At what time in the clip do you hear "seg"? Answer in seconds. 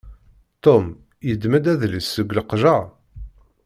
2.15-2.29